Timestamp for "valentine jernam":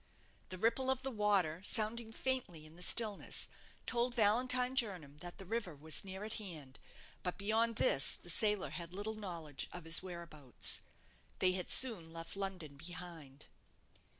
4.15-5.17